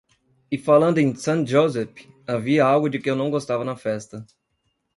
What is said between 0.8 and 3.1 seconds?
em Sant Josep, havia algo de que